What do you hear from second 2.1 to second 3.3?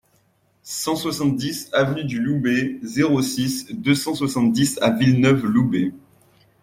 Loubet, zéro